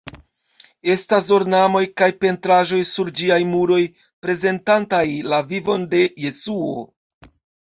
Estas 0.93 1.27
ornamoj 1.35 1.81
kaj 2.01 2.07
pentraĵoj 2.25 2.79
sur 2.93 3.11
ĝiaj 3.19 3.37
muroj 3.51 3.79
prezentantaj 4.25 5.03
la 5.35 5.43
vivon 5.53 5.87
de 5.95 6.03
Jesuo. 6.27 6.83